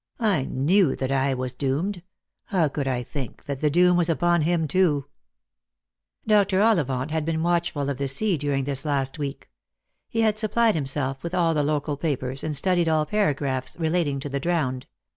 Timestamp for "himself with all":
10.73-11.53